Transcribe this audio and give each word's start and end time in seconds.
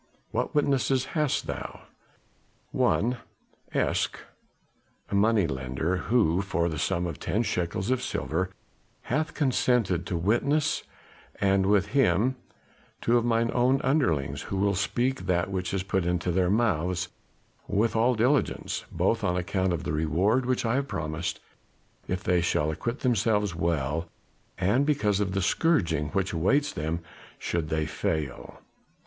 What 0.31 0.55
witnesses 0.55 1.05
hast 1.13 1.45
thou?" 1.45 1.81
"One 2.71 3.17
Esek 3.71 4.19
a 5.11 5.13
money 5.13 5.45
lender 5.45 5.97
who 5.97 6.41
for 6.41 6.69
the 6.69 6.79
sum 6.79 7.05
of 7.05 7.19
ten 7.19 7.43
shekels 7.43 7.91
of 7.91 8.01
silver 8.01 8.49
hath 9.13 9.35
consented 9.35 10.07
to 10.07 10.17
witness; 10.17 10.81
and 11.39 11.67
with 11.67 11.89
him 11.89 12.35
two 12.99 13.15
of 13.15 13.23
mine 13.23 13.51
own 13.53 13.79
underlings, 13.83 14.41
who 14.41 14.57
will 14.57 14.73
speak 14.73 15.27
that 15.27 15.51
which 15.51 15.71
is 15.71 15.83
put 15.83 16.03
into 16.07 16.31
their 16.31 16.49
mouths 16.49 17.09
with 17.67 17.95
all 17.95 18.15
diligence, 18.15 18.85
both 18.91 19.23
on 19.23 19.37
account 19.37 19.71
of 19.71 19.83
the 19.83 19.93
reward 19.93 20.47
which 20.47 20.65
I 20.65 20.73
have 20.77 20.87
promised 20.87 21.39
if 22.07 22.23
they 22.23 22.41
shall 22.41 22.71
acquit 22.71 23.01
themselves 23.01 23.53
well, 23.53 24.09
and 24.57 24.83
because 24.83 25.19
of 25.19 25.33
the 25.33 25.43
scourging 25.43 26.07
which 26.07 26.33
awaits 26.33 26.71
them 26.73 27.01
should 27.37 27.69
they 27.69 27.85
fail. 27.85 28.61